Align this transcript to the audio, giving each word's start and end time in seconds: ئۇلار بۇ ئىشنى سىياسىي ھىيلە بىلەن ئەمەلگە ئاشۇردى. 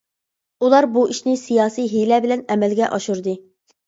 ئۇلار 0.67 0.85
بۇ 0.95 1.03
ئىشنى 1.15 1.35
سىياسىي 1.41 1.87
ھىيلە 1.91 2.17
بىلەن 2.23 2.41
ئەمەلگە 2.55 2.89
ئاشۇردى. 2.97 3.37